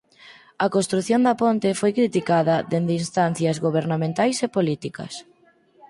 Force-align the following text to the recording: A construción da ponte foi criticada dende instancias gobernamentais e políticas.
A 0.65 0.67
construción 0.75 1.21
da 1.23 1.39
ponte 1.41 1.69
foi 1.81 1.91
criticada 1.99 2.55
dende 2.71 2.93
instancias 3.01 3.57
gobernamentais 3.65 4.37
e 4.45 4.47
políticas. 4.57 5.13